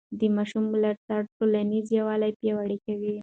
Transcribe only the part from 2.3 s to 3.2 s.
پیاوړی کوي.